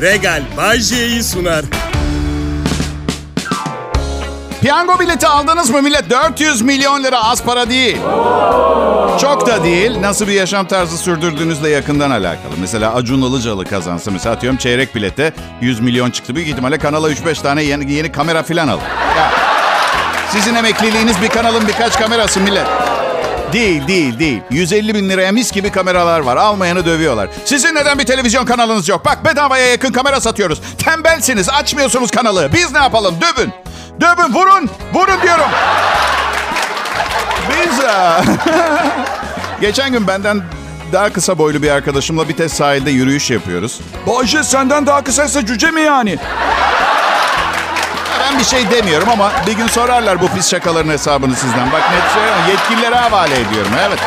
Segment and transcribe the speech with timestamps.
[0.00, 1.64] Regal Bajje'yi sunar.
[4.60, 6.10] Piyango bileti aldınız mı millet?
[6.10, 7.96] 400 milyon lira az para değil.
[9.20, 10.00] Çok da değil.
[10.00, 12.52] Nasıl bir yaşam tarzı sürdürdüğünüzle yakından alakalı.
[12.60, 16.34] Mesela Acun Ilıcalı kazansa mesela atıyorum çeyrek bilete 100 milyon çıktı.
[16.34, 18.78] Büyük ihtimalle kanala 3-5 tane yeni, yeni kamera falan al.
[19.16, 19.30] Ya,
[20.32, 22.66] sizin emekliliğiniz bir kanalın birkaç kamerası millet.
[23.52, 24.42] Değil, değil, değil.
[24.50, 26.36] 150 bin liraya mis gibi kameralar var.
[26.36, 27.28] Almayanı dövüyorlar.
[27.44, 29.04] Sizin neden bir televizyon kanalınız yok?
[29.04, 30.60] Bak bedavaya yakın kamera satıyoruz.
[30.84, 32.50] Tembelsiniz, açmıyorsunuz kanalı.
[32.54, 33.14] Biz ne yapalım?
[33.20, 33.52] Dövün.
[34.00, 34.70] Dövün, vurun.
[34.94, 35.50] Vurun diyorum.
[37.50, 37.80] Biz...
[37.84, 38.20] e,
[39.60, 40.42] Geçen gün benden
[40.92, 43.80] daha kısa boylu bir arkadaşımla bir test sahilde yürüyüş yapıyoruz.
[44.06, 46.18] Bayce senden daha kısaysa cüce mi yani?
[48.20, 51.72] Ben bir şey demiyorum ama bir gün sorarlar bu pis şakaların hesabını sizden.
[51.72, 53.98] Bak net söylüyorum yetkililere havale ediyorum evet.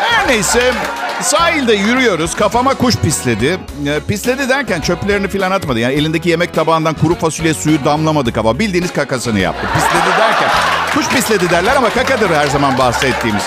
[0.00, 0.72] Her neyse
[1.20, 2.34] sahilde yürüyoruz.
[2.34, 3.58] Kafama kuş pisledi.
[3.86, 5.78] E, pisledi derken çöplerini falan atmadı.
[5.80, 8.58] Yani elindeki yemek tabağından kuru fasulye suyu damlamadı kafa.
[8.58, 9.66] Bildiğiniz kakasını yaptı.
[9.74, 10.48] Pisledi derken
[10.94, 13.42] kuş pisledi derler ama kakadır her zaman bahsettiğimiz.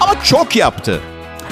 [0.00, 1.00] Ama çok yaptı.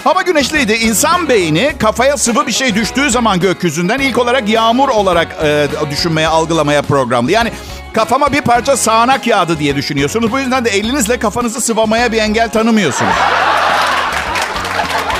[0.06, 0.72] Hava güneşliydi.
[0.72, 6.28] İnsan beyni kafaya sıvı bir şey düştüğü zaman gökyüzünden ilk olarak yağmur olarak e, düşünmeye,
[6.28, 7.30] algılamaya programlı.
[7.30, 7.52] Yani
[7.92, 10.32] kafama bir parça sağanak yağdı diye düşünüyorsunuz.
[10.32, 13.14] Bu yüzden de elinizle kafanızı sıvamaya bir engel tanımıyorsunuz.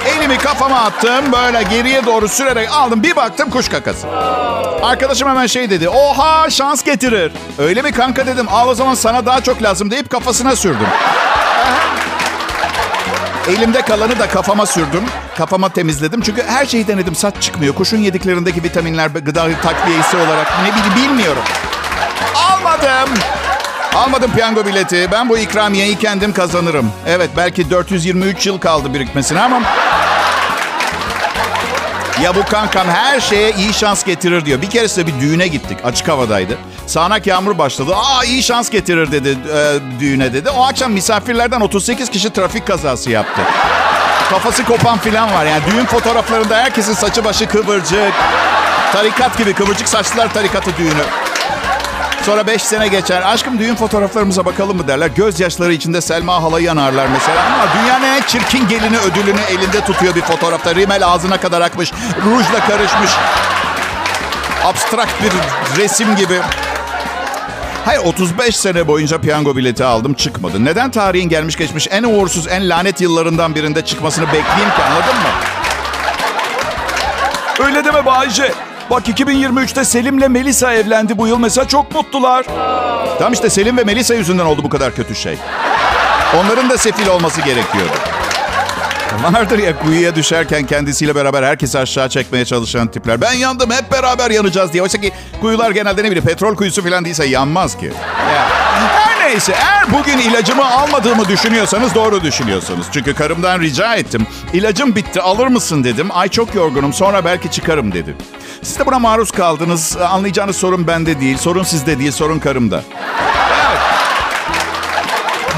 [0.06, 1.32] Elimi kafama attım.
[1.32, 3.02] Böyle geriye doğru sürerek aldım.
[3.02, 4.06] Bir baktım kuş kakası.
[4.82, 5.88] Arkadaşım hemen şey dedi.
[5.88, 7.32] Oha şans getirir.
[7.58, 8.46] Öyle mi kanka dedim.
[8.50, 10.88] Al o zaman sana daha çok lazım deyip kafasına sürdüm.
[13.48, 15.04] Elimde kalanı da kafama sürdüm.
[15.38, 16.20] Kafama temizledim.
[16.20, 17.14] Çünkü her şeyi denedim.
[17.14, 17.74] Saç çıkmıyor.
[17.74, 21.42] Kuşun yediklerindeki vitaminler gıda takviyesi olarak ne bileyim bilmiyorum.
[22.34, 23.14] Almadım.
[23.94, 25.08] Almadım piyango bileti.
[25.12, 26.92] Ben bu ikramiyeyi kendim kazanırım.
[27.06, 29.62] Evet belki 423 yıl kaldı birikmesine ama...
[32.22, 34.62] Ya bu kankam her şeye iyi şans getirir diyor.
[34.62, 35.78] Bir keresinde bir düğüne gittik.
[35.84, 36.58] Açık havadaydı.
[36.86, 37.94] Sağanak yağmur başladı.
[37.96, 40.50] Aa iyi şans getirir dedi e, düğüne dedi.
[40.50, 43.42] O akşam misafirlerden 38 kişi trafik kazası yaptı.
[44.30, 45.44] Kafası kopan filan var.
[45.46, 48.12] Yani düğün fotoğraflarında herkesin saçı başı kıvırcık.
[48.92, 51.02] Tarikat gibi kıvırcık saçlılar tarikatı düğünü.
[52.22, 53.22] Sonra 5 sene geçer.
[53.26, 55.06] Aşkım düğün fotoğraflarımıza bakalım mı derler.
[55.06, 57.42] Gözyaşları içinde Selma halayı yanarlar mesela.
[57.42, 60.74] Ama dünyanın en çirkin gelini ödülünü elinde tutuyor bir fotoğrafta.
[60.74, 61.92] Rimel ağzına kadar akmış.
[62.26, 63.10] Rujla karışmış.
[64.64, 65.32] Abstrakt bir
[65.82, 66.40] resim gibi.
[67.86, 70.64] Hayır 35 sene boyunca piyango bileti aldım çıkmadı.
[70.64, 75.28] Neden tarihin gelmiş geçmiş en uğursuz en lanet yıllarından birinde çıkmasını bekleyeyim ki anladın mı?
[77.66, 78.52] Öyle deme Bayce.
[78.90, 82.46] Bak 2023'te Selim'le Melisa evlendi bu yıl mesela çok mutlular.
[83.18, 85.38] Tam işte Selim ve Melisa yüzünden oldu bu kadar kötü şey.
[86.36, 87.92] Onların da sefil olması gerekiyordu.
[89.32, 93.20] Vardır ya kuyuya düşerken kendisiyle beraber herkesi aşağı çekmeye çalışan tipler.
[93.20, 94.82] Ben yandım hep beraber yanacağız diye.
[94.82, 97.86] Oysa ki kuyular genelde ne bileyim petrol kuyusu falan değilse yanmaz ki.
[98.34, 98.48] Ya.
[98.94, 102.86] Her neyse eğer bugün ilacımı almadığımı düşünüyorsanız doğru düşünüyorsunuz.
[102.92, 104.26] Çünkü karımdan rica ettim.
[104.52, 106.08] İlacım bitti alır mısın dedim.
[106.12, 108.14] Ay çok yorgunum sonra belki çıkarım dedi.
[108.62, 109.96] Siz de buna maruz kaldınız.
[109.96, 111.36] Anlayacağınız sorun bende değil.
[111.38, 112.82] Sorun sizde değil sorun karımda.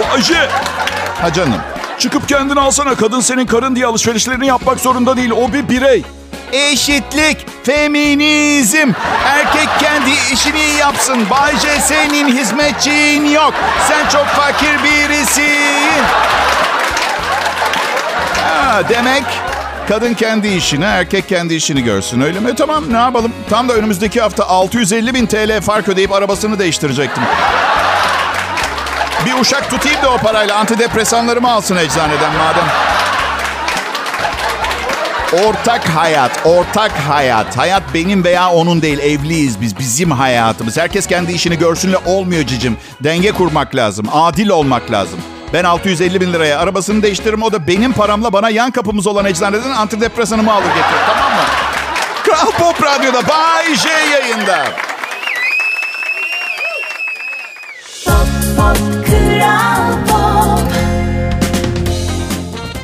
[0.00, 0.48] Bayce
[1.20, 1.77] Ha canım.
[1.98, 2.94] Çıkıp kendini alsana.
[2.94, 5.30] Kadın senin karın diye alışverişlerini yapmak zorunda değil.
[5.30, 6.02] O bir birey.
[6.52, 8.92] Eşitlik, feminizm.
[9.26, 11.18] Erkek kendi işini yapsın.
[11.30, 13.54] Bayce senin hizmetçin yok.
[13.88, 16.02] Sen çok fakir birisin.
[18.44, 19.24] Ha, demek
[19.88, 22.54] kadın kendi işini, erkek kendi işini görsün öyle mi?
[22.56, 23.32] Tamam ne yapalım?
[23.50, 27.22] Tam da önümüzdeki hafta 650 bin TL fark ödeyip arabasını değiştirecektim.
[29.26, 32.64] Bir uşak tutayım da o parayla antidepresanlarımı alsın eczaneden madem.
[35.32, 37.58] Ortak hayat, ortak hayat.
[37.58, 38.98] Hayat benim veya onun değil.
[38.98, 39.78] Evliyiz biz.
[39.78, 40.76] Bizim hayatımız.
[40.76, 42.76] Herkes kendi işini görsünle olmuyor cicim.
[43.04, 44.06] Denge kurmak lazım.
[44.12, 45.20] Adil olmak lazım.
[45.52, 47.42] Ben 650 bin liraya arabasını değiştiririm.
[47.42, 51.02] O da benim paramla bana yan kapımız olan eczaneden antidepresanımı alır getirir.
[51.06, 51.42] Tamam mı?
[52.24, 54.87] Kral Pop Radyo'da Bay J yayında.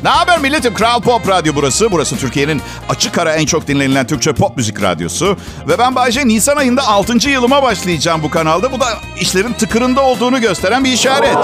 [0.03, 0.73] Ne haber milletim?
[0.73, 1.91] Kral Pop Radyo burası.
[1.91, 5.37] Burası Türkiye'nin açık ara en çok dinlenilen Türkçe pop müzik radyosu.
[5.67, 7.29] Ve ben Bayce Nisan ayında 6.
[7.29, 8.71] yılıma başlayacağım bu kanalda.
[8.71, 8.85] Bu da
[9.19, 11.37] işlerin tıkırında olduğunu gösteren bir işaret.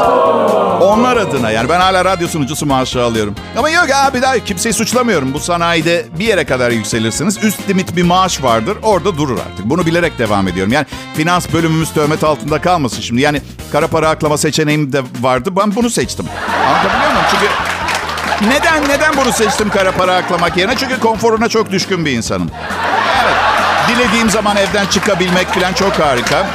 [0.82, 3.36] Onlar adına yani ben hala radyo sunucusu maaşı alıyorum.
[3.58, 5.34] Ama yok abi daha kimseyi suçlamıyorum.
[5.34, 7.44] Bu sanayide bir yere kadar yükselirsiniz.
[7.44, 8.78] Üst limit bir maaş vardır.
[8.84, 9.66] Orada durur artık.
[9.66, 10.74] Bunu bilerek devam ediyorum.
[10.74, 10.86] Yani
[11.18, 13.22] finans bölümümüz töhmet altında kalmasın şimdi.
[13.22, 13.42] Yani
[13.72, 15.50] kara para aklama seçeneğim de vardı.
[15.58, 16.26] Ben bunu seçtim.
[16.68, 17.26] Anlatabiliyor muyum?
[17.32, 17.46] Çünkü
[18.54, 20.76] neden neden bunu seçtim kara para aklamak yerine?
[20.78, 22.52] Çünkü konforuna çok düşkün bir insanım.
[23.24, 23.36] Evet.
[23.88, 26.48] dilediğim zaman evden çıkabilmek falan çok harika.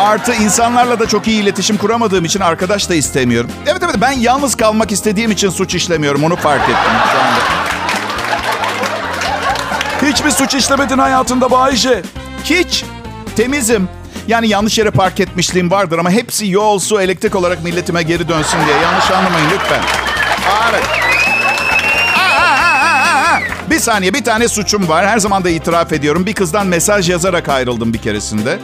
[0.00, 3.50] Artı insanlarla da çok iyi iletişim kuramadığım için arkadaş da istemiyorum.
[3.66, 7.40] Evet evet ben yalnız kalmak istediğim için suç işlemiyorum onu fark ettim şu anda.
[10.02, 12.02] Hiçbir suç işlemedin hayatında Bayce.
[12.44, 12.84] Hiç.
[13.36, 13.88] Temizim.
[14.28, 18.58] Yani yanlış yere park etmişliğim vardır ama hepsi yol, su, elektrik olarak milletime geri dönsün
[18.66, 18.76] diye.
[18.82, 19.80] Yanlış anlamayın lütfen.
[20.70, 20.84] Evet.
[23.70, 25.08] Bir saniye bir tane suçum var.
[25.08, 26.26] Her zaman da itiraf ediyorum.
[26.26, 28.58] Bir kızdan mesaj yazarak ayrıldım bir keresinde.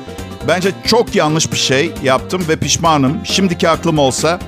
[0.48, 3.20] Bence çok yanlış bir şey yaptım ve pişmanım.
[3.24, 4.38] Şimdiki aklım olsa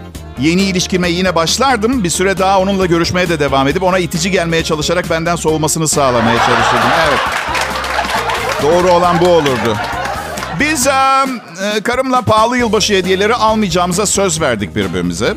[0.40, 2.04] yeni ilişkime yine başlardım.
[2.04, 6.36] Bir süre daha onunla görüşmeye de devam edip ona itici gelmeye çalışarak benden soğumasını sağlamaya
[6.38, 6.90] çalışırdım.
[7.08, 7.20] Evet.
[8.62, 9.76] Doğru olan bu olurdu.
[10.60, 15.34] Biz e, e, karımla pahalı yılbaşı hediyeleri almayacağımıza söz verdik birbirimize.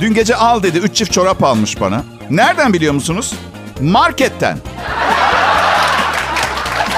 [0.00, 0.78] Dün gece al dedi.
[0.78, 2.04] Üç çift çorap almış bana.
[2.30, 3.34] Nereden biliyor musunuz?
[3.80, 4.58] Marketten.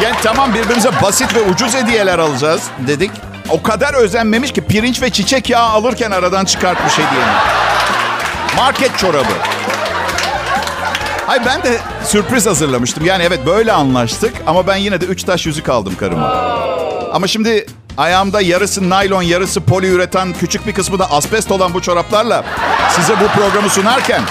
[0.02, 3.10] Yani tamam birbirimize basit ve ucuz hediyeler alacağız dedik.
[3.50, 7.32] O kadar özenmemiş ki pirinç ve çiçek yağı alırken aradan çıkartmış hediyeni.
[8.56, 9.32] Market çorabı.
[11.28, 13.04] Ay ben de sürpriz hazırlamıştım.
[13.04, 16.28] Yani evet böyle anlaştık ama ben yine de üç taş yüzük aldım karıma.
[17.12, 17.66] Ama şimdi
[17.96, 22.44] ayağımda yarısı naylon, yarısı poliüretan, küçük bir kısmı da asbest olan bu çoraplarla
[22.90, 24.22] size bu programı sunarken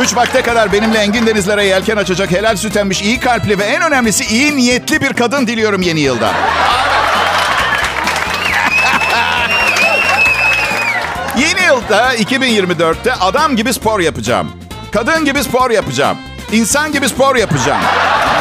[0.00, 3.82] Üç vakte kadar benimle engin denizlere yelken açacak helal süt emmiş, iyi kalpli ve en
[3.82, 6.30] önemlisi iyi niyetli bir kadın diliyorum yeni yılda.
[11.38, 14.52] yeni yılda 2024'te adam gibi spor yapacağım.
[14.92, 16.18] Kadın gibi spor yapacağım.
[16.52, 17.82] İnsan gibi spor yapacağım.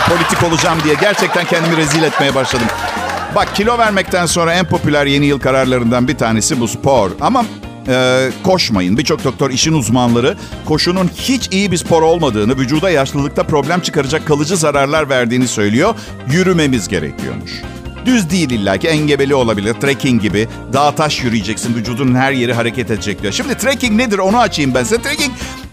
[0.10, 2.68] Politik olacağım diye gerçekten kendimi rezil etmeye başladım.
[3.36, 7.12] Bak kilo vermekten sonra en popüler yeni yıl kararlarından bir tanesi bu spor.
[7.22, 7.46] Ama
[7.88, 8.98] e, koşmayın.
[8.98, 14.58] Birçok doktor işin uzmanları koşunun hiç iyi bir spor olmadığını, vücuda yaşlılıkta problem çıkaracak kalıcı
[14.58, 15.96] zararlar verdiğini söylüyor.
[16.32, 17.52] Yürümemiz gerekiyormuş.
[18.06, 19.74] Düz değil illa ki engebeli olabilir.
[19.74, 20.48] Trekking gibi.
[20.74, 21.76] Dağ taş yürüyeceksin.
[21.76, 23.34] Vücudun her yeri hareket edecek diyor.
[23.34, 25.02] Şimdi trekking nedir onu açayım ben size.
[25.02, 25.32] Trekking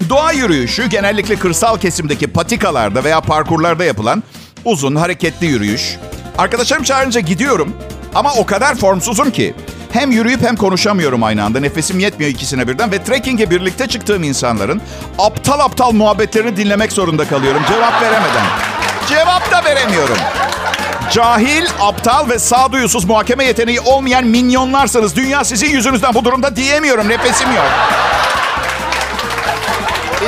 [0.08, 4.22] doğa yürüyüşü genellikle kırsal kesimdeki patikalarda veya parkurlarda yapılan
[4.64, 5.96] uzun hareketli yürüyüş.
[6.38, 7.72] Arkadaşlarım çağırınca gidiyorum
[8.14, 9.54] ama o kadar formsuzum ki
[9.92, 11.60] hem yürüyüp hem konuşamıyorum aynı anda.
[11.60, 14.82] Nefesim yetmiyor ikisine birden ve trekking'e birlikte çıktığım insanların
[15.18, 18.44] aptal aptal muhabbetlerini dinlemek zorunda kalıyorum cevap veremeden.
[19.08, 20.16] Cevap da veremiyorum.
[21.12, 25.16] Cahil, aptal ve sağduyusuz muhakeme yeteneği olmayan minyonlarsınız.
[25.16, 27.08] Dünya sizin yüzünüzden bu durumda diyemiyorum.
[27.08, 27.66] Nefesim yok.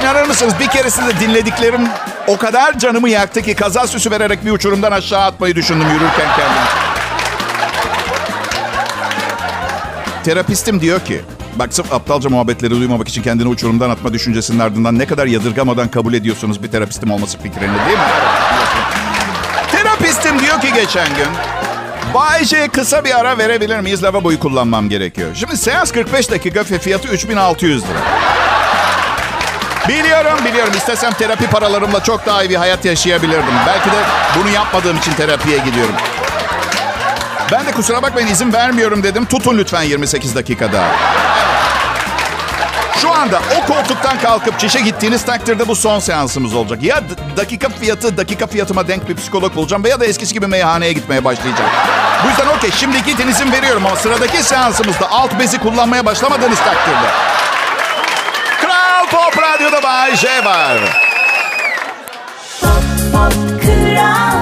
[0.00, 1.88] İnanır mısınız bir keresinde dinlediklerim
[2.26, 6.89] o kadar canımı yaktı ki kaza süsü vererek bir uçurumdan aşağı atmayı düşündüm yürürken kendim.
[10.24, 11.20] Terapistim diyor ki,
[11.56, 16.14] bak sırf aptalca muhabbetleri duymamak için kendini uçurumdan atma düşüncesinin ardından ne kadar yadırgamadan kabul
[16.14, 18.04] ediyorsunuz bir terapistim olması fikrini değil mi?
[19.72, 21.28] Terapistim diyor ki geçen gün,
[22.14, 24.02] Bay J'ye kısa bir ara verebilir miyiz?
[24.02, 25.30] Lavaboyu kullanmam gerekiyor.
[25.34, 27.98] Şimdi seans 45 dakika ve fiyatı 3600 lira.
[29.88, 30.72] Biliyorum biliyorum.
[30.76, 33.54] İstesem terapi paralarımla çok daha iyi bir hayat yaşayabilirdim.
[33.66, 33.96] Belki de
[34.40, 35.94] bunu yapmadığım için terapiye gidiyorum.
[37.52, 39.24] Ben de kusura bakmayın izin vermiyorum dedim.
[39.24, 40.84] Tutun lütfen 28 dakikada.
[43.00, 46.82] Şu anda o koltuktan kalkıp çişe gittiğiniz takdirde bu son seansımız olacak.
[46.82, 47.02] Ya
[47.36, 51.70] dakika fiyatı dakika fiyatıma denk bir psikolog bulacağım veya da eskisi gibi meyhaneye gitmeye başlayacağım.
[52.24, 57.10] Bu yüzden okey şimdi gidin izin veriyorum ama sıradaki seansımızda alt bezi kullanmaya başlamadığınız takdirde.
[58.60, 60.78] Kral Pop Radyo'da Bay J var.
[62.60, 62.70] Pop,
[63.12, 64.39] pop, Kral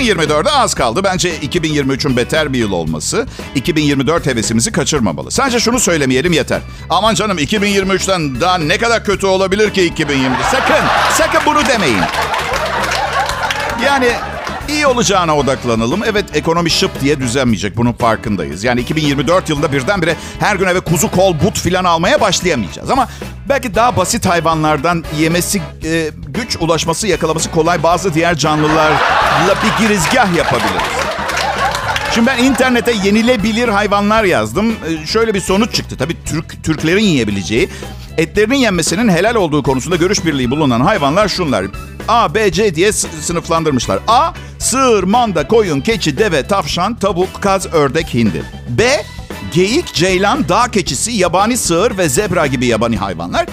[0.00, 1.04] 2024'e az kaldı.
[1.04, 5.30] Bence 2023'ün beter bir yıl olması 2024 hevesimizi kaçırmamalı.
[5.30, 6.60] Sadece şunu söylemeyelim yeter.
[6.90, 10.44] Aman canım 2023'ten daha ne kadar kötü olabilir ki 2020'de?
[10.50, 12.00] Sakın, sakın bunu demeyin.
[13.84, 14.08] Yani
[14.68, 16.00] iyi olacağına odaklanalım.
[16.04, 17.76] Evet ekonomi şıp diye düzenmeyecek.
[17.76, 18.64] Bunun farkındayız.
[18.64, 22.90] Yani 2024 yılında birdenbire her gün eve kuzu kol but filan almaya başlayamayacağız.
[22.90, 23.08] Ama
[23.48, 30.36] belki daha basit hayvanlardan yemesi e, güç ulaşması yakalaması kolay bazı diğer canlılarla bir girizgah
[30.36, 31.00] yapabiliriz.
[32.14, 34.70] Şimdi ben internete yenilebilir hayvanlar yazdım.
[34.70, 35.96] Ee, Şöyle bir sonuç çıktı.
[35.98, 37.68] Tabii Türk Türklerin yiyebileceği,
[38.18, 41.66] etlerinin yenmesinin helal olduğu konusunda görüş birliği bulunan hayvanlar şunlar.
[42.08, 43.98] A, B, C diye sınıflandırmışlar.
[44.08, 48.42] A, sığır, manda, koyun, keçi, deve, tavşan, tavuk, kaz, ördek, hindi.
[48.68, 49.02] B,
[49.54, 53.46] geyik, ceylan, dağ keçisi, yabani sığır ve zebra gibi yabani hayvanlar.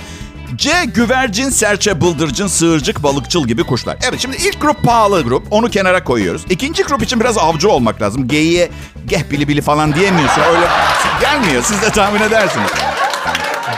[0.55, 0.71] C.
[0.85, 3.97] Güvercin, serçe, bıldırcın, sığırcık, balıkçıl gibi kuşlar.
[4.09, 5.47] Evet şimdi ilk grup pahalı grup.
[5.51, 6.41] Onu kenara koyuyoruz.
[6.49, 8.27] İkinci grup için biraz avcı olmak lazım.
[8.27, 8.69] Geyiğe
[9.07, 10.41] geh bili bili falan diyemiyorsun.
[10.41, 10.67] Öyle
[11.21, 11.63] gelmiyor.
[11.63, 12.69] Siz de tahmin edersiniz.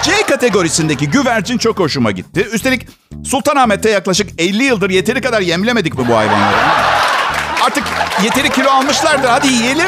[0.04, 2.48] C kategorisindeki güvercin çok hoşuma gitti.
[2.54, 2.88] Üstelik
[3.26, 6.56] Sultanahmet'te yaklaşık 50 yıldır yeteri kadar yemlemedik mi bu hayvanları?
[7.66, 7.84] Artık
[8.24, 9.30] yeteri kilo almışlardır.
[9.30, 9.88] Hadi yiyelim.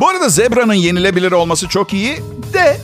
[0.00, 2.16] Bu arada zebranın yenilebilir olması çok iyi
[2.52, 2.76] de...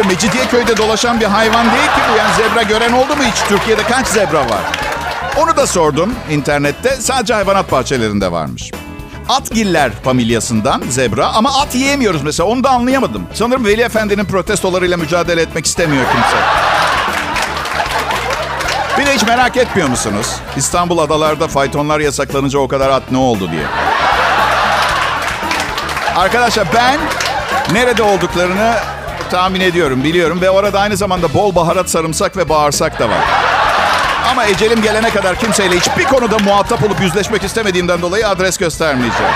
[0.00, 2.18] Öyle Mecidiyeköy'de dolaşan bir hayvan değil ki bu.
[2.18, 3.40] Yani zebra gören oldu mu hiç?
[3.48, 4.60] Türkiye'de kaç zebra var?
[5.36, 6.96] Onu da sordum internette.
[6.96, 8.70] Sadece hayvanat bahçelerinde varmış.
[9.28, 12.48] Atgiller familyasından zebra ama at yiyemiyoruz mesela.
[12.48, 13.26] Onu da anlayamadım.
[13.34, 16.36] Sanırım Veli Efendi'nin protestolarıyla mücadele etmek istemiyor kimse.
[18.98, 20.26] Bir de hiç merak etmiyor musunuz?
[20.56, 23.64] İstanbul adalarda faytonlar yasaklanınca o kadar at ne oldu diye.
[26.16, 26.98] Arkadaşlar ben
[27.72, 28.74] nerede olduklarını
[29.30, 30.40] tahmin ediyorum, biliyorum.
[30.40, 33.24] Ve orada aynı zamanda bol baharat, sarımsak ve bağırsak da var.
[34.30, 39.32] Ama ecelim gelene kadar kimseyle hiçbir konuda muhatap olup yüzleşmek istemediğimden dolayı adres göstermeyeceğim.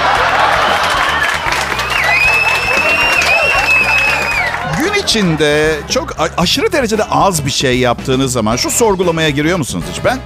[4.78, 10.04] Gün içinde çok aşırı derecede az bir şey yaptığınız zaman şu sorgulamaya giriyor musunuz hiç?
[10.04, 10.18] Ben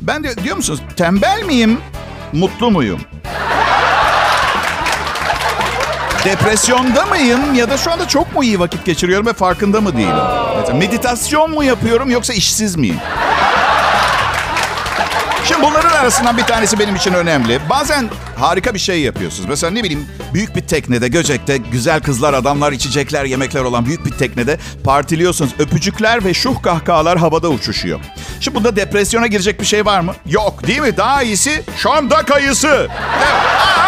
[0.00, 1.78] ben de diyor musunuz tembel miyim?
[2.32, 3.00] Mutlu muyum?
[6.24, 10.16] Depresyonda mıyım ya da şu anda çok mu iyi vakit geçiriyorum ve farkında mı değilim?
[10.58, 12.96] Mesela meditasyon mu yapıyorum yoksa işsiz miyim?
[15.44, 17.60] Şimdi bunların arasından bir tanesi benim için önemli.
[17.70, 18.08] Bazen
[18.38, 19.48] harika bir şey yapıyorsunuz.
[19.48, 24.10] Mesela ne bileyim büyük bir teknede, Göcek'te güzel kızlar, adamlar, içecekler, yemekler olan büyük bir
[24.10, 25.50] teknede partiliyorsunuz.
[25.58, 28.00] Öpücükler ve şuh kahkahalar havada uçuşuyor.
[28.40, 30.14] Şimdi bunda depresyona girecek bir şey var mı?
[30.26, 30.96] Yok değil mi?
[30.96, 32.88] Daha iyisi Şam'da kayısı.
[33.18, 33.79] Evet.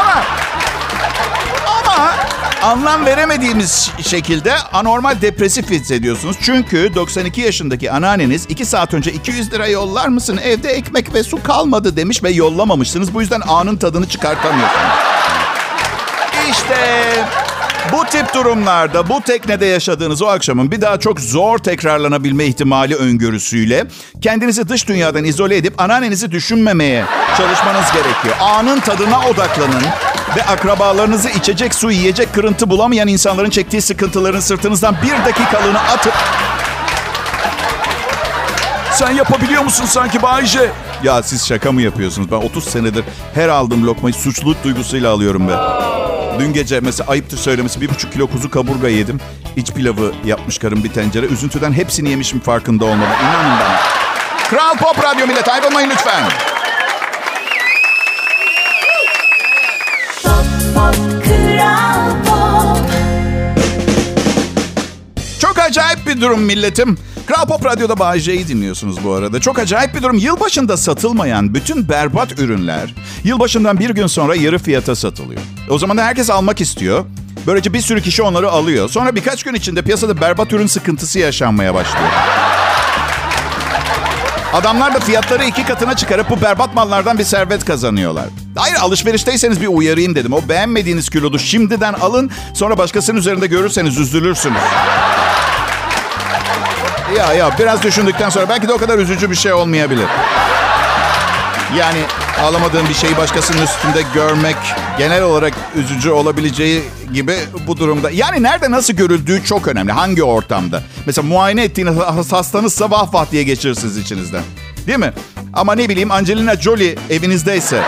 [2.62, 6.37] Anlam veremediğimiz şekilde anormal depresif hissediyorsunuz.
[6.42, 10.40] Çünkü 92 yaşındaki anneanneniz 2 saat önce 200 lira yollar mısın?
[10.45, 13.14] Evde ekmek ve su kalmadı demiş ve yollamamışsınız.
[13.14, 14.87] Bu yüzden anın tadını çıkartamıyorsunuz.
[16.50, 16.76] İşte
[17.92, 23.87] bu tip durumlarda bu teknede yaşadığınız o akşamın bir daha çok zor tekrarlanabilme ihtimali öngörüsüyle
[24.21, 27.04] kendinizi dış dünyadan izole edip anneannenizi düşünmemeye
[27.37, 28.35] çalışmanız gerekiyor.
[28.40, 29.83] Anın tadına odaklanın
[30.37, 36.12] ve akrabalarınızı içecek su, yiyecek kırıntı bulamayan insanların çektiği sıkıntıların sırtınızdan bir dakikalığını atıp
[38.93, 40.71] Sen yapabiliyor musun sanki Bayce?
[41.03, 42.31] ya siz şaka mı yapıyorsunuz?
[42.31, 45.53] Ben 30 senedir her aldığım lokmayı suçluluk duygusuyla alıyorum be.
[46.39, 49.21] Dün gece mesela ayıptır söylemesi bir buçuk kilo kuzu kaburga yedim.
[49.57, 51.27] İç pilavı yapmış karım bir tencere.
[51.27, 53.17] Üzüntüden hepsini yemişim farkında olmadan.
[53.23, 53.81] İnanın bana.
[54.51, 56.23] Kral Pop Radyo millet ayrılmayın lütfen.
[66.16, 66.99] Bir durum milletim.
[67.26, 69.40] Kral Pop Radyo'da J'yi dinliyorsunuz bu arada.
[69.40, 70.19] Çok acayip bir durum.
[70.19, 75.40] Yılbaşında satılmayan bütün berbat ürünler yılbaşından bir gün sonra yarı fiyata satılıyor.
[75.71, 77.04] O zaman da herkes almak istiyor.
[77.47, 78.88] Böylece bir sürü kişi onları alıyor.
[78.88, 82.09] Sonra birkaç gün içinde piyasada berbat ürün sıkıntısı yaşanmaya başlıyor.
[84.52, 88.25] Adamlar da fiyatları iki katına çıkarıp bu berbat mallardan bir servet kazanıyorlar.
[88.57, 90.33] Hayır alışverişteyseniz bir uyarayım dedim.
[90.33, 92.31] O beğenmediğiniz kilodu şimdiden alın.
[92.54, 94.62] Sonra başkasının üzerinde görürseniz üzülürsünüz.
[97.16, 100.07] Ya ya biraz düşündükten sonra belki de o kadar üzücü bir şey olmayabilir.
[101.78, 101.99] Yani
[102.42, 104.57] alamadığın bir şeyi başkasının üstünde görmek
[104.99, 108.11] genel olarak üzücü olabileceği gibi bu durumda.
[108.11, 109.92] Yani nerede nasıl görüldüğü çok önemli.
[109.92, 110.83] Hangi ortamda?
[111.07, 111.97] Mesela muayene ettiğiniz
[112.33, 114.42] hastanız vah vah diye geçirirsiniz içinizden.
[114.87, 115.12] Değil mi?
[115.52, 117.83] Ama ne bileyim Angelina Jolie evinizdeyse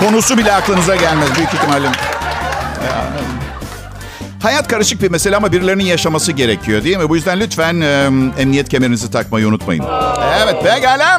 [0.00, 1.88] konusu bile aklınıza gelmez büyük ihtimalle.
[4.46, 7.08] Hayat karışık bir mesele ama birilerinin yaşaması gerekiyor değil mi?
[7.08, 9.84] Bu yüzden lütfen e, emniyet kemerinizi takmayı unutmayın.
[10.42, 11.18] Evet pekala.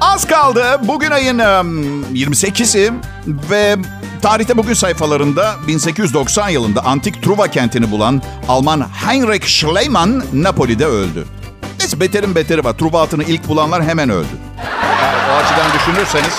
[0.00, 0.80] Az kaldı.
[0.82, 2.92] Bugün ayın e, 28'i
[3.50, 3.76] ve
[4.22, 11.24] tarihte bugün sayfalarında 1890 yılında antik Truva kentini bulan Alman Heinrich Schliemann Napoli'de öldü.
[11.80, 12.72] Neyse beterin beteri var.
[12.72, 14.28] Truva atını ilk bulanlar hemen öldü.
[15.04, 16.34] Evet, o açıdan düşünürseniz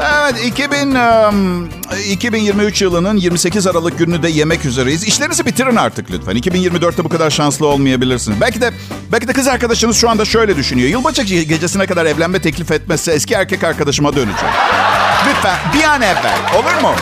[0.00, 1.68] Evet 2000, um,
[2.10, 5.04] 2023 yılının 28 Aralık gününü de yemek üzereyiz.
[5.04, 6.36] İşlerinizi bitirin artık lütfen.
[6.36, 8.40] 2024'te bu kadar şanslı olmayabilirsiniz.
[8.40, 8.72] Belki de
[9.12, 10.88] belki de kız arkadaşınız şu anda şöyle düşünüyor.
[10.88, 14.54] Yılbaşı gecesine kadar evlenme teklif etmezse eski erkek arkadaşıma döneceğim.
[15.28, 16.94] Lütfen bir an evvel olur mu?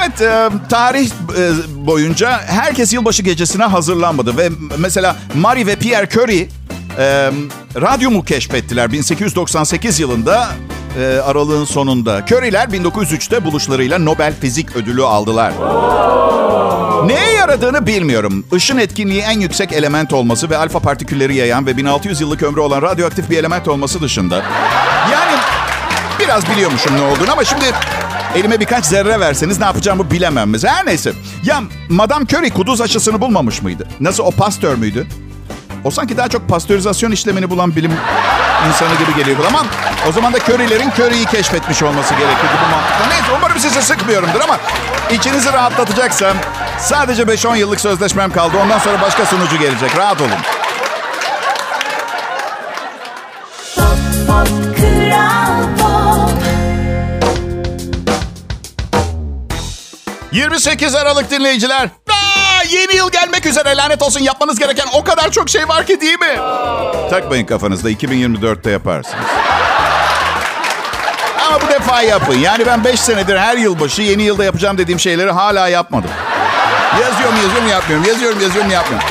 [0.00, 1.50] Evet, e, tarih e,
[1.86, 6.48] boyunca herkes yılbaşı gecesine hazırlanmadı ve mesela Marie ve Pierre Curie
[6.98, 7.30] e,
[7.80, 10.48] radyumu keşfettiler 1898 yılında
[10.98, 12.26] e, aralığın sonunda.
[12.26, 15.52] Curie'ler 1903'te buluşlarıyla Nobel Fizik Ödülü aldılar.
[17.06, 18.46] Neye yaradığını bilmiyorum.
[18.52, 22.82] Işın etkinliği en yüksek element olması ve alfa partikülleri yayan ve 1600 yıllık ömrü olan
[22.82, 24.36] radyoaktif bir element olması dışında.
[25.12, 25.32] Yani
[26.20, 27.64] biraz biliyormuşum ne olduğunu ama şimdi
[28.34, 30.52] Elime birkaç zerre verseniz ne yapacağımı bilemem.
[30.64, 31.12] Her neyse.
[31.44, 33.88] Ya Madame Curie kuduz aşısını bulmamış mıydı?
[34.00, 35.06] Nasıl o pastör müydü?
[35.84, 37.92] O sanki daha çok pastörizasyon işlemini bulan bilim
[38.68, 39.38] insanı gibi geliyor.
[39.48, 39.64] Ama
[40.08, 43.06] o zaman da Curie'lerin Curie'yi keşfetmiş olması gerekiyordu bu mantıkla.
[43.08, 44.58] Neyse umarım sizi sıkmıyorumdur ama
[45.10, 46.36] içinizi rahatlatacaksam
[46.78, 48.56] sadece 5-10 yıllık sözleşmem kaldı.
[48.62, 49.96] Ondan sonra başka sunucu gelecek.
[49.96, 50.30] Rahat olun.
[53.76, 56.30] Pop Pop Kral Pop
[60.32, 61.88] 28 Aralık dinleyiciler.
[62.10, 63.10] Aa, yeni yıl
[63.44, 66.38] gelmek üzere lanet olsun yapmanız gereken o kadar çok şey var ki değil mi?
[67.10, 69.24] Takmayın kafanızda 2024'te yaparsınız.
[71.46, 72.34] Ama bu defa yapın.
[72.34, 76.10] Yani ben 5 senedir her yılbaşı yeni yılda yapacağım dediğim şeyleri hala yapmadım.
[77.00, 78.06] Yazıyorum yazıyorum yapmıyorum.
[78.08, 79.08] Yazıyorum yazıyorum yapmıyorum.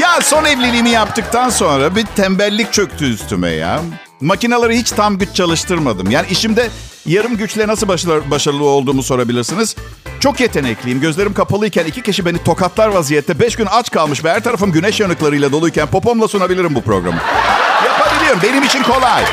[0.00, 3.80] Ya son evliliğimi yaptıktan sonra bir tembellik çöktü üstüme ya.
[4.20, 6.10] Makinaları hiç tam güç çalıştırmadım.
[6.10, 6.68] Yani işimde
[7.06, 9.76] yarım güçle nasıl başarılı, başarılı olduğumu sorabilirsiniz.
[10.20, 11.00] Çok yetenekliyim.
[11.00, 15.00] Gözlerim kapalıyken iki kişi beni tokatlar vaziyette beş gün aç kalmış ve her tarafım güneş
[15.00, 17.20] yanıklarıyla doluyken popomla sunabilirim bu programı.
[17.84, 18.40] Yapabiliyorum.
[18.42, 19.24] Benim için kolay.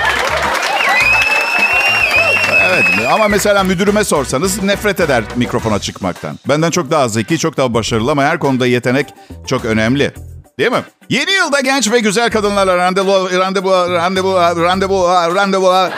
[2.69, 6.39] Evet ama mesela müdürüme sorsanız nefret eder mikrofona çıkmaktan.
[6.49, 9.07] Benden çok daha zeki, çok daha başarılı ama her konuda yetenek
[9.47, 10.13] çok önemli.
[10.59, 10.83] Değil mi?
[11.09, 15.89] Yeni yılda genç ve güzel kadınlarla randevu, randevu, randevu, randevu, randevu.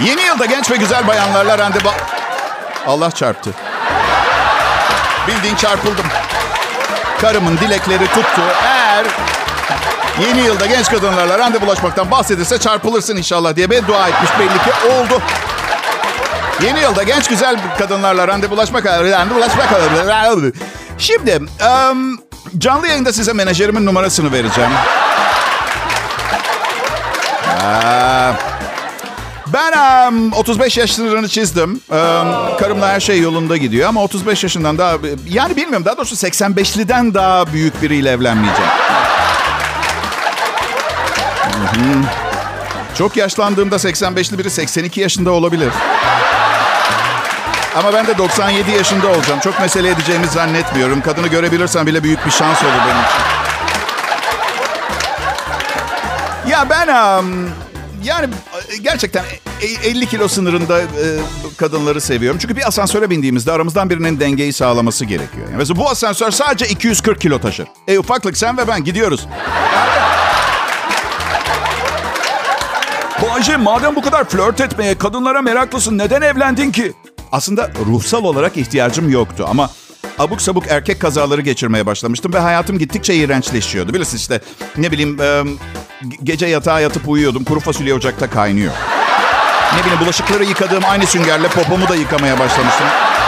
[0.00, 1.88] Yeni yılda genç ve güzel bayanlarla randevu...
[2.86, 3.50] Allah çarptı.
[5.28, 6.06] Bildiğin çarpıldım.
[7.20, 8.42] Karımın dilekleri tuttu.
[8.64, 9.06] Eğer
[10.20, 15.22] Yeni yılda genç kadınlarla randevulaşmaktan bahsedilse çarpılırsın inşallah diye beddua etmiş belli ki oldu.
[16.62, 19.68] Yeni yılda genç güzel kadınlarla randevulaşmak, randevulaşmak.
[20.98, 22.16] Şimdi em,
[22.58, 24.70] canlı yayında size menajerimin numarasını vereceğim.
[27.64, 28.32] Aa,
[29.52, 30.98] ben em, 35 yaş
[31.28, 31.80] çizdim.
[31.90, 34.96] Em, karımla her şey yolunda gidiyor ama 35 yaşından daha...
[35.28, 38.70] Yani bilmiyorum daha doğrusu 85'liden daha büyük biriyle evlenmeyeceğim.
[42.98, 45.72] Çok yaşlandığımda 85'li biri 82 yaşında olabilir.
[47.76, 49.40] Ama ben de 97 yaşında olacağım.
[49.40, 51.00] Çok mesele edeceğimi zannetmiyorum.
[51.00, 53.46] Kadını görebilirsem bile büyük bir şans olur benim için.
[56.50, 57.26] Ya ben am,
[58.06, 58.34] yani
[58.82, 59.24] gerçekten
[59.62, 60.86] e- 50 kilo sınırında e,
[61.56, 62.38] kadınları seviyorum.
[62.42, 65.46] Çünkü bir asansöre bindiğimizde aramızdan birinin dengeyi sağlaması gerekiyor.
[65.46, 67.66] Yani mesela bu asansör sadece 240 kilo taşır.
[67.88, 69.26] E ufaklık sen ve ben gidiyoruz.
[73.22, 76.92] Bayce madem bu kadar flört etmeye, kadınlara meraklısın neden evlendin ki?
[77.32, 79.70] Aslında ruhsal olarak ihtiyacım yoktu ama
[80.18, 83.94] abuk sabuk erkek kazaları geçirmeye başlamıştım ve hayatım gittikçe iğrençleşiyordu.
[83.94, 84.40] Bilirsiniz işte
[84.76, 85.18] ne bileyim
[86.22, 87.44] gece yatağa yatıp uyuyordum.
[87.44, 88.72] Kuru fasulye ocakta kaynıyor.
[89.76, 92.86] Ne bileyim bulaşıkları yıkadığım aynı süngerle popomu da yıkamaya başlamıştım.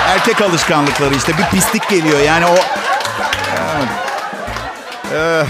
[0.09, 2.57] Erkek alışkanlıkları işte bir pislik geliyor yani o...
[5.15, 5.45] Ee,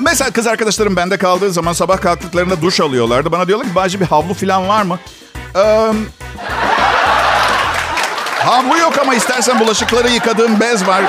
[0.00, 3.32] mesela kız arkadaşlarım bende kaldığı zaman sabah kalktıklarında duş alıyorlardı.
[3.32, 4.98] Bana diyorlar ki Bacı bir havlu falan var mı?
[5.56, 5.92] Ee,
[8.44, 11.02] havlu yok ama istersen bulaşıkları yıkadığım bez var.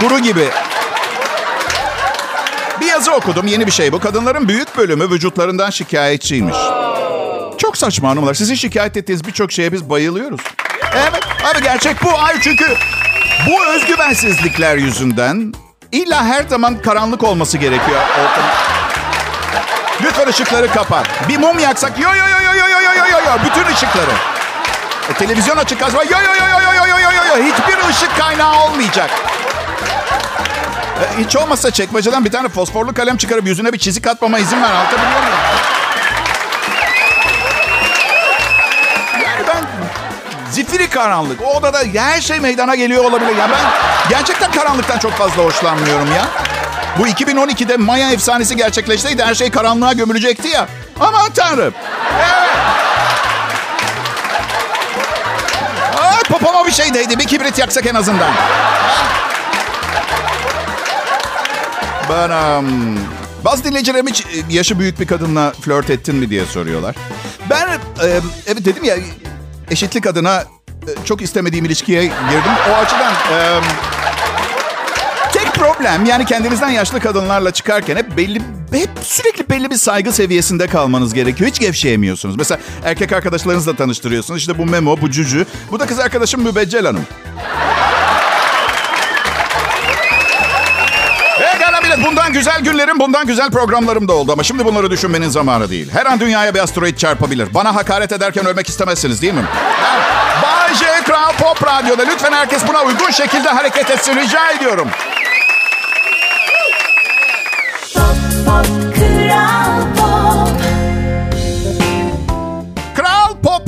[0.00, 0.48] Kuru gibi.
[2.80, 4.00] Bir yazı okudum yeni bir şey bu.
[4.00, 6.56] Kadınların büyük bölümü vücutlarından şikayetçiymiş.
[7.58, 8.34] Çok saçma hanımlar.
[8.34, 10.40] Sizin şikayet ettiğiniz birçok şeye biz bayılıyoruz.
[10.92, 12.18] Evet abi gerçek bu.
[12.18, 12.76] Ay çünkü
[13.46, 15.52] bu özgüvensizlikler yüzünden
[15.92, 18.00] illa her zaman karanlık olması gerekiyor.
[18.10, 18.44] ortam.
[20.02, 21.06] Lütfen ışıkları kapat.
[21.28, 24.31] Bir mum yaksak yo yo yo yo yo yo yo yo yo bütün ışıkları.
[25.12, 25.96] E, televizyon açık kalsın.
[25.96, 27.44] Yo yo yo yo yo yo yo yo.
[27.44, 29.10] Hiçbir ışık kaynağı olmayacak.
[31.02, 34.70] E, hiç olmazsa çekmeceden bir tane fosforlu kalem çıkarıp yüzüne bir çizik atmama izin ver.
[34.70, 35.36] Anlatabiliyor muyum?
[39.24, 39.64] Yani ben
[40.50, 41.42] zifiri karanlık.
[41.42, 43.36] O odada her şey meydana geliyor olabilir.
[43.36, 43.60] Ya ben
[44.08, 46.24] gerçekten karanlıktan çok fazla hoşlanmıyorum ya.
[46.98, 50.66] Bu 2012'de Maya efsanesi gerçekleşseydi her şey karanlığa gömülecekti ya.
[51.00, 51.74] Ama tanrım.
[56.32, 57.18] Popoma bir şey değdi.
[57.18, 58.30] Bir kibrit yaksak en azından.
[62.10, 62.98] Ben um,
[63.44, 66.96] bazı dinleyicilerim hiç e, yaşı büyük bir kadınla flört ettin mi diye soruyorlar.
[67.50, 68.96] Ben e, evet dedim ya
[69.70, 72.52] eşitlik adına e, çok istemediğim ilişkiye girdim.
[72.70, 73.60] O açıdan e,
[75.32, 78.42] tek problem yani kendinizden yaşlı kadınlarla çıkarken hep belli
[78.78, 81.50] hep sürekli belli bir saygı seviyesinde kalmanız gerekiyor.
[81.50, 82.36] Hiç gevşeyemiyorsunuz.
[82.36, 84.40] Mesela erkek arkadaşlarınızla tanıştırıyorsunuz.
[84.40, 85.46] İşte bu Memo, bu Cücü.
[85.70, 87.06] Bu da kız arkadaşım Mübeccel Hanım.
[91.84, 95.90] Bile bundan güzel günlerim, bundan güzel programlarım da oldu ama şimdi bunları düşünmenin zamanı değil.
[95.92, 97.54] Her an dünyaya bir asteroid çarpabilir.
[97.54, 99.42] Bana hakaret ederken ölmek istemezsiniz değil mi?
[99.42, 100.84] Ha, Bay J.
[101.04, 104.88] Kral Pop Radyo'da lütfen herkes buna uygun şekilde hareket etsin rica ediyorum.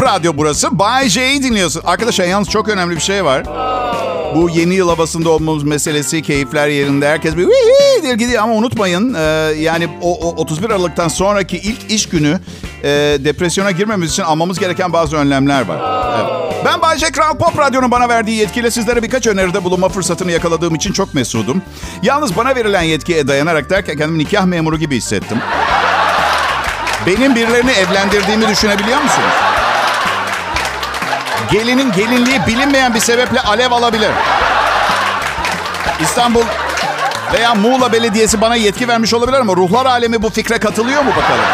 [0.04, 0.78] Radyo burası.
[0.78, 1.82] Bay J'yi dinliyorsun.
[1.84, 3.44] Arkadaşlar yalnız çok önemli bir şey var.
[4.34, 7.08] Bu yeni yıl havasında olmamız meselesi, keyifler yerinde.
[7.08, 7.48] Herkes bir
[8.02, 9.14] diye gidiyor ama unutmayın.
[9.14, 9.20] e,
[9.58, 12.40] yani o, o 31 Aralık'tan sonraki ilk iş günü
[12.82, 12.88] e,
[13.24, 15.78] depresyona girmemiz için almamız gereken bazı önlemler var.
[16.20, 16.54] Evet.
[16.64, 17.12] Ben Bay J.
[17.12, 21.62] Kral Pop Radyo'nun bana verdiği yetkiyle sizlere birkaç öneride bulunma fırsatını yakaladığım için çok mesudum.
[22.02, 25.38] Yalnız bana verilen yetkiye dayanarak derken kendimi nikah memuru gibi hissettim.
[27.06, 29.53] Benim birilerini evlendirdiğimi düşünebiliyor musunuz?
[31.54, 34.10] Gelinin gelinliği bilinmeyen bir sebeple alev alabilir.
[36.00, 36.42] İstanbul
[37.32, 41.44] veya Muğla Belediyesi bana yetki vermiş olabilir ama ruhlar alemi bu fikre katılıyor mu bakalım?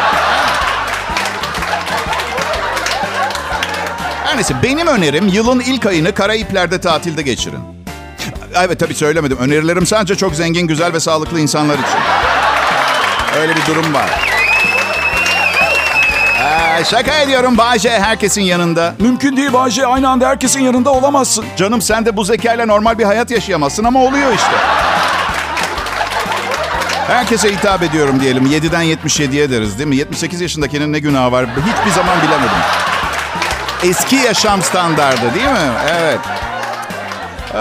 [4.25, 7.61] Her neyse benim önerim yılın ilk ayını Karayipler'de tatilde geçirin.
[8.55, 9.39] Evet tabii söylemedim.
[9.39, 12.01] Önerilerim sadece çok zengin, güzel ve sağlıklı insanlar için.
[13.41, 14.40] Öyle bir durum var.
[16.85, 18.95] Şaka ediyorum Bahçe herkesin yanında.
[18.99, 19.87] Mümkün değil Bayce.
[19.87, 21.45] Aynı anda herkesin yanında olamazsın.
[21.57, 24.53] Canım sen de bu zekayla normal bir hayat yaşayamazsın ama oluyor işte.
[27.07, 28.47] Herkese hitap ediyorum diyelim.
[28.47, 29.97] 7'den 77'ye deriz değil mi?
[29.97, 31.47] 78 yaşındakinin ne günahı var?
[31.47, 32.59] Hiçbir zaman bilemedim.
[33.85, 35.71] Eski yaşam standardı değil mi?
[35.91, 36.19] Evet.
[37.55, 37.59] Ee,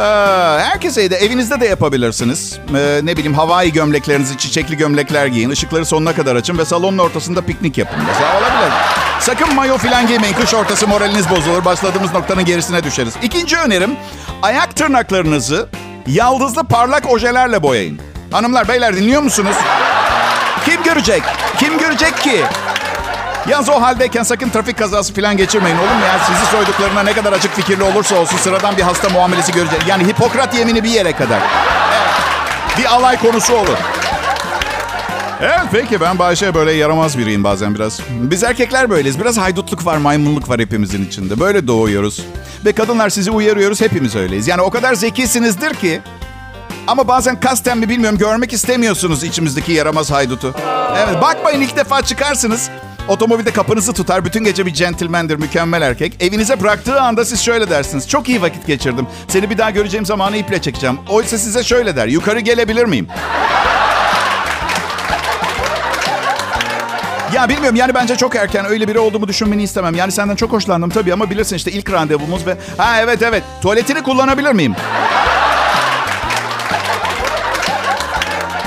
[0.61, 2.59] herkese de evinizde de yapabilirsiniz.
[2.75, 5.49] Ee, ne bileyim havai gömleklerinizi, çiçekli gömlekler giyin.
[5.49, 7.99] ışıkları sonuna kadar açın ve salonun ortasında piknik yapın.
[8.07, 8.73] Mesela olabilir.
[9.19, 10.33] Sakın mayo falan giymeyin.
[10.35, 11.65] Kış ortası moraliniz bozulur.
[11.65, 13.13] Başladığımız noktanın gerisine düşeriz.
[13.23, 13.95] İkinci önerim
[14.41, 15.69] ayak tırnaklarınızı
[16.07, 18.01] yaldızlı parlak ojelerle boyayın.
[18.31, 19.55] Hanımlar beyler dinliyor musunuz?
[20.65, 21.23] Kim görecek?
[21.57, 22.41] Kim görecek ki?
[23.47, 26.05] Yalnız o haldeyken sakın trafik kazası falan geçirmeyin olur mu?
[26.07, 29.81] Yani sizi soyduklarına ne kadar açık fikirli olursa olsun sıradan bir hasta muamelesi görecek.
[29.87, 31.39] Yani Hipokrat yemini bir yere kadar.
[31.93, 32.77] Evet.
[32.77, 33.77] Bir alay konusu olur.
[35.41, 37.99] Evet peki ben Bayşe böyle yaramaz biriyim bazen biraz.
[38.09, 39.19] Biz erkekler böyleyiz.
[39.19, 41.39] Biraz haydutluk var, maymunluk var hepimizin içinde.
[41.39, 42.25] Böyle doğuyoruz.
[42.65, 44.47] Ve kadınlar sizi uyarıyoruz hepimiz öyleyiz.
[44.47, 46.01] Yani o kadar zekisinizdir ki
[46.87, 50.55] ama bazen kasten mi bilmiyorum görmek istemiyorsunuz içimizdeki yaramaz haydutu.
[50.97, 52.69] Evet bakmayın ilk defa çıkarsınız.
[53.07, 54.25] Otomobilde kapınızı tutar.
[54.25, 56.23] Bütün gece bir centilmendir, mükemmel erkek.
[56.23, 58.09] Evinize bıraktığı anda siz şöyle dersiniz.
[58.09, 59.07] Çok iyi vakit geçirdim.
[59.27, 60.97] Seni bir daha göreceğim zamanı iple çekeceğim.
[61.09, 62.07] Oysa size şöyle der.
[62.07, 63.07] Yukarı gelebilir miyim?
[67.33, 69.95] Ya bilmiyorum yani bence çok erken öyle biri olduğumu düşünmeni istemem.
[69.95, 72.57] Yani senden çok hoşlandım tabii ama bilirsin işte ilk randevumuz ve...
[72.77, 74.75] Ha evet evet tuvaletini kullanabilir miyim?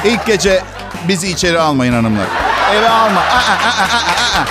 [0.05, 0.62] İlk gece
[1.09, 2.27] bizi içeri almayın hanımlar.
[2.75, 3.20] Eve alma.
[3.20, 4.46] Aa, aa, aa, aa.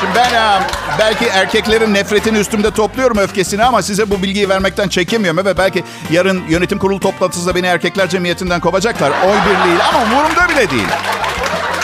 [0.00, 0.60] Şimdi ben e,
[0.98, 5.46] belki erkeklerin nefretini üstümde topluyorum öfkesini ama size bu bilgiyi vermekten çekinmiyorum.
[5.46, 9.10] Ve belki yarın yönetim kurulu toplantısında beni erkekler cemiyetinden kovacaklar.
[9.10, 10.88] Oy birliğiyle ama umurumda bile değil.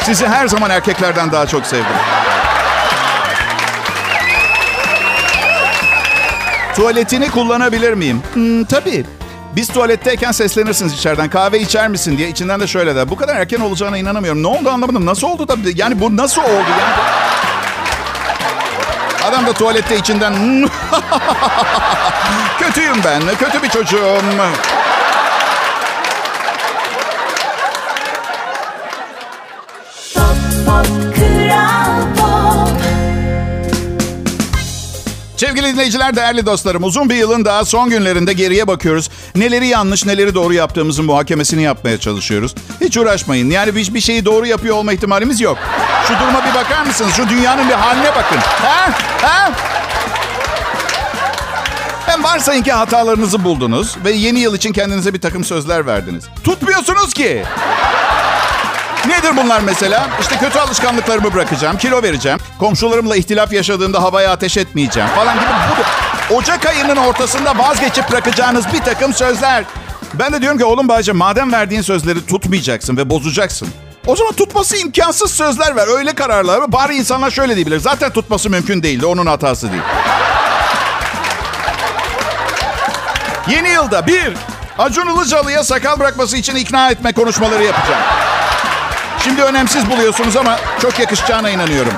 [0.04, 1.86] Sizi her zaman erkeklerden daha çok sevdim.
[6.76, 8.22] Tuvaletini kullanabilir miyim?
[8.34, 9.04] Hmm, tabii.
[9.56, 11.30] Biz tuvaletteyken seslenirsiniz içeriden.
[11.30, 12.28] Kahve içer misin diye.
[12.28, 13.10] İçinden de şöyle der.
[13.10, 14.42] Bu kadar erken olacağına inanamıyorum.
[14.42, 15.06] Ne oldu anlamadım.
[15.06, 15.54] Nasıl oldu da?
[15.74, 16.70] Yani bu nasıl oldu?
[16.80, 16.94] Yani...
[19.28, 20.34] Adam da tuvalette içinden...
[22.58, 23.22] Kötüyüm ben.
[23.38, 24.22] Kötü bir çocuğum.
[35.64, 36.84] Sevgili dinleyiciler, değerli dostlarım.
[36.84, 39.10] Uzun bir yılın daha son günlerinde geriye bakıyoruz.
[39.34, 42.54] Neleri yanlış, neleri doğru yaptığımızın muhakemesini yapmaya çalışıyoruz.
[42.80, 43.50] Hiç uğraşmayın.
[43.50, 45.58] Yani hiçbir şeyi doğru yapıyor olma ihtimalimiz yok.
[46.08, 47.12] Şu duruma bir bakar mısınız?
[47.16, 48.36] Şu dünyanın bir haline bakın.
[48.36, 48.90] Ha?
[49.22, 49.52] Ha?
[52.06, 56.24] Hem varsayın ki hatalarınızı buldunuz ve yeni yıl için kendinize bir takım sözler verdiniz.
[56.44, 57.44] Tutmuyorsunuz ki.
[59.08, 60.06] Nedir bunlar mesela?
[60.20, 65.44] İşte kötü alışkanlıklarımı bırakacağım, kilo vereceğim, komşularımla ihtilaf yaşadığımda havaya ateş etmeyeceğim falan gibi.
[66.30, 69.64] Bu, Ocak ayının ortasında vazgeçip bırakacağınız bir takım sözler.
[70.14, 73.68] Ben de diyorum ki oğlum Bayca madem verdiğin sözleri tutmayacaksın ve bozacaksın.
[74.06, 75.88] O zaman tutması imkansız sözler ver.
[75.98, 76.72] Öyle kararlar.
[76.72, 77.80] Bari insanlar şöyle diyebilir.
[77.80, 79.06] Zaten tutması mümkün değildi.
[79.06, 79.82] Onun hatası değil.
[83.48, 84.32] Yeni yılda bir,
[84.78, 88.02] Acun Ilıcalı'ya sakal bırakması için ikna etme konuşmaları yapacağım.
[89.24, 91.92] Şimdi önemsiz buluyorsunuz ama çok yakışacağına inanıyorum.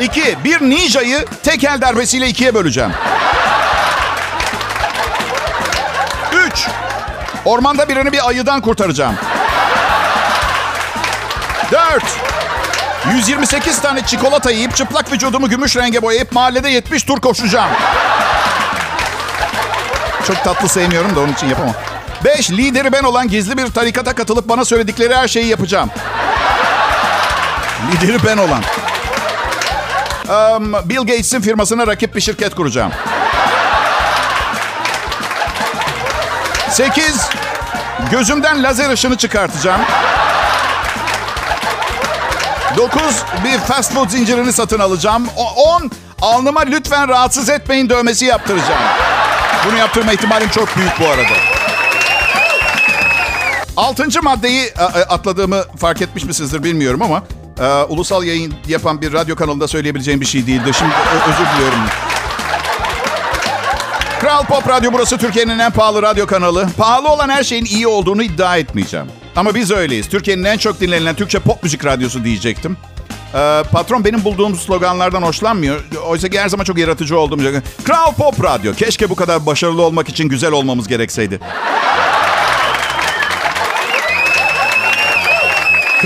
[0.00, 2.92] İki, bir ninjayı tek el darbesiyle ikiye böleceğim.
[6.32, 6.68] Üç,
[7.44, 9.14] ormanda birini bir ayıdan kurtaracağım.
[11.72, 12.04] 4.
[13.12, 17.70] 128 tane çikolata yiyip çıplak vücudumu gümüş renge boyayıp mahallede 70 tur koşacağım.
[20.26, 21.74] Çok tatlı sevmiyorum da onun için yapamam.
[22.24, 22.50] 5.
[22.50, 25.90] Lideri ben olan gizli bir tarikata katılıp bana söyledikleri her şeyi yapacağım.
[27.92, 28.62] Lideri ben olan.
[30.28, 32.92] Um, Bill Gates'in firmasına rakip bir şirket kuracağım.
[36.70, 37.28] 8.
[38.10, 39.80] Gözümden lazer ışını çıkartacağım.
[42.76, 43.02] 9.
[43.44, 45.28] Bir fast food zincirini satın alacağım.
[45.56, 45.90] 10.
[46.22, 48.82] Alnıma lütfen rahatsız etmeyin dövmesi yaptıracağım.
[49.66, 51.34] Bunu yaptırma ihtimalim çok büyük bu arada.
[53.76, 54.74] Altıncı maddeyi
[55.08, 57.22] atladığımı fark etmiş misinizdir bilmiyorum ama
[57.60, 60.70] e, ulusal yayın yapan bir radyo kanalında söyleyebileceğim bir şey değildi.
[60.78, 60.92] Şimdi
[61.28, 61.78] özür diliyorum.
[64.20, 66.68] Kral Pop Radyo burası Türkiye'nin en pahalı radyo kanalı.
[66.78, 69.06] Pahalı olan her şeyin iyi olduğunu iddia etmeyeceğim.
[69.36, 70.08] Ama biz öyleyiz.
[70.08, 72.76] Türkiye'nin en çok dinlenilen Türkçe pop müzik radyosu diyecektim.
[73.34, 75.84] Ee, patron benim bulduğum sloganlardan hoşlanmıyor.
[76.06, 77.62] Oysa ki her zaman çok yaratıcı için.
[77.84, 78.74] Kral Pop Radyo.
[78.74, 81.40] Keşke bu kadar başarılı olmak için güzel olmamız gerekseydi.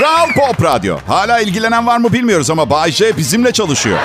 [0.00, 0.98] Kral Pop Radyo.
[1.08, 3.98] Hala ilgilenen var mı bilmiyoruz ama Bay J bizimle çalışıyor.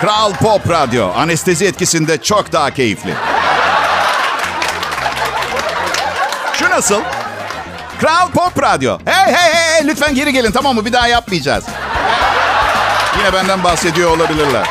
[0.00, 1.12] Kral Pop Radyo.
[1.16, 3.14] Anestezi etkisinde çok daha keyifli.
[6.54, 7.00] Şu nasıl?
[8.00, 8.98] Kral Pop Radyo.
[9.04, 10.84] Hey hey hey lütfen geri gelin tamam mı?
[10.84, 11.64] Bir daha yapmayacağız.
[13.18, 14.66] Yine benden bahsediyor olabilirler.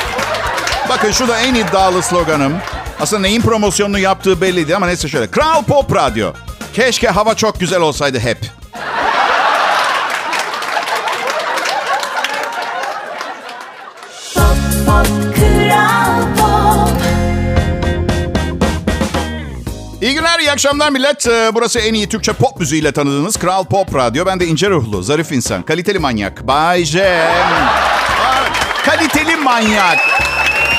[0.90, 2.54] Bakın şu da en iddialı sloganım.
[3.02, 5.32] Aslında neyin promosyonunu yaptığı belliydi ama neyse şöyle.
[5.32, 6.34] Kral Pop Radyo.
[6.74, 8.38] Keşke hava çok güzel olsaydı hep.
[14.36, 17.02] Pop pop kral pop
[20.02, 21.28] İyi günler, iyi akşamlar millet.
[21.28, 24.26] Ee, Burası en iyi Türkçe pop müziğiyle tanıdığınız Kral Pop Radyo.
[24.26, 26.48] Ben de ince ruhlu, zarif insan, kaliteli manyak.
[26.48, 27.28] Bay J.
[28.86, 29.98] Kaliteli manyak.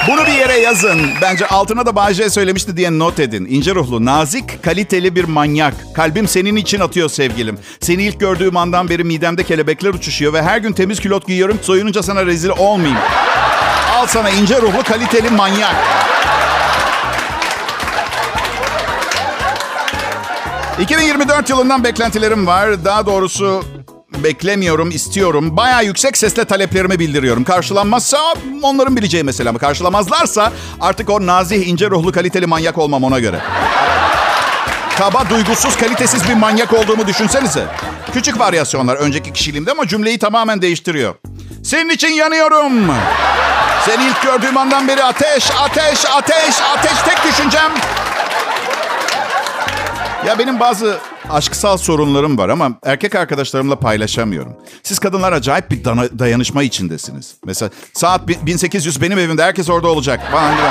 [0.08, 1.00] Bunu bir yere yazın.
[1.22, 3.46] Bence altına da J söylemişti diye not edin.
[3.50, 5.74] İnce ruhlu, nazik, kaliteli bir manyak.
[5.94, 7.58] Kalbim senin için atıyor sevgilim.
[7.80, 11.58] Seni ilk gördüğüm andan beri midemde kelebekler uçuşuyor ve her gün temiz külot giyiyorum.
[11.62, 12.98] Soyununca sana rezil olmayayım.
[13.96, 15.74] Al sana ince ruhlu, kaliteli manyak.
[20.80, 22.84] 2024 yılından beklentilerim var.
[22.84, 23.64] Daha doğrusu
[24.24, 25.56] beklemiyorum, istiyorum.
[25.56, 27.44] Bayağı yüksek sesle taleplerimi bildiriyorum.
[27.44, 28.18] Karşılanmazsa
[28.62, 33.40] onların bileceği mesele ama karşılamazlarsa artık o nazih, ince ruhlu, kaliteli manyak olmam ona göre.
[34.98, 37.64] Kaba, duygusuz, kalitesiz bir manyak olduğumu düşünsenize.
[38.12, 41.14] Küçük varyasyonlar önceki kişiliğimde ama cümleyi tamamen değiştiriyor.
[41.64, 42.72] Senin için yanıyorum.
[43.86, 47.72] Seni ilk gördüğüm andan beri ateş, ateş, ateş, ateş tek düşüncem
[50.26, 50.96] ya benim bazı
[51.30, 54.52] aşksal sorunlarım var ama erkek arkadaşlarımla paylaşamıyorum.
[54.82, 57.34] Siz kadınlar acayip bir dana- dayanışma içindesiniz.
[57.44, 60.20] Mesela saat bi- 1800 benim evimde herkes orada olacak.
[60.32, 60.66] Falan gibi.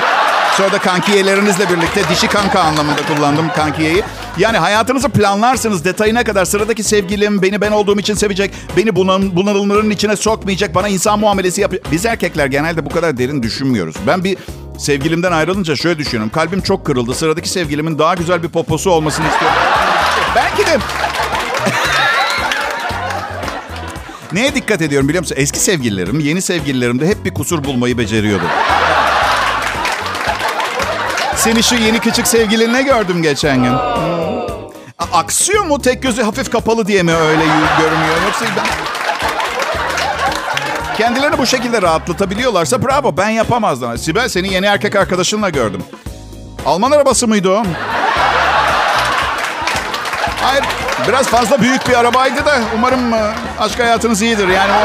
[0.57, 4.03] Sonra da kankiyelerinizle birlikte dişi kanka anlamında kullandım kankiyeyi.
[4.37, 6.45] Yani hayatınızı planlarsınız detayına kadar.
[6.45, 8.51] Sıradaki sevgilim beni ben olduğum için sevecek.
[8.77, 10.75] Beni bunan, bunalımların içine sokmayacak.
[10.75, 11.83] Bana insan muamelesi yapıyor.
[11.91, 13.95] Biz erkekler genelde bu kadar derin düşünmüyoruz.
[14.07, 14.37] Ben bir
[14.81, 16.31] sevgilimden ayrılınca şöyle düşünüyorum.
[16.33, 17.13] Kalbim çok kırıldı.
[17.13, 19.57] Sıradaki sevgilimin daha güzel bir poposu olmasını istiyorum.
[20.35, 20.77] Belki de...
[24.33, 25.35] Neye dikkat ediyorum biliyor musun?
[25.39, 28.43] Eski sevgililerim, yeni sevgililerimde hep bir kusur bulmayı beceriyordu.
[31.35, 33.73] Seni şu yeni küçük sevgilinle gördüm geçen gün.
[35.13, 35.81] Aksıyor mu?
[35.81, 37.43] Tek gözü hafif kapalı diye mi öyle
[37.79, 38.21] görünüyor?
[38.25, 39.00] Yoksa ben...
[41.01, 43.97] Kendilerini bu şekilde rahatlatabiliyorlarsa bravo ben yapamazdım.
[43.97, 45.83] Sibel seni yeni erkek arkadaşınla gördüm.
[46.65, 47.63] Alman arabası mıydı o?
[50.41, 50.63] Hayır
[51.07, 54.47] biraz fazla büyük bir arabaydı da umarım e, aşk hayatınız iyidir.
[54.47, 54.81] Yani o...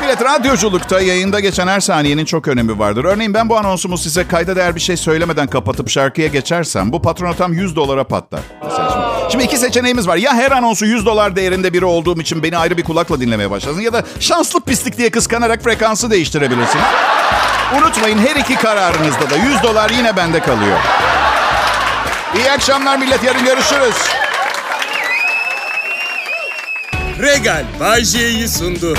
[0.00, 3.04] Millet radyoculukta yayında geçen her saniyenin çok önemi vardır.
[3.04, 7.34] Örneğin ben bu anonsumu size kayda değer bir şey söylemeden kapatıp şarkıya geçersem bu patrona
[7.34, 8.40] tam 100 dolara patlar.
[8.64, 10.16] Mesela şimdi, iki seçeneğimiz var.
[10.16, 13.80] Ya her anonsu 100 dolar değerinde biri olduğum için beni ayrı bir kulakla dinlemeye başlasın
[13.80, 16.84] ya da şanslı pislik diye kıskanarak frekansı değiştirebilirsiniz.
[17.78, 20.78] Unutmayın her iki kararınızda da 100 dolar yine bende kalıyor.
[22.36, 23.96] İyi akşamlar millet yarın görüşürüz.
[27.22, 28.94] Regal Bay J'yi sundu.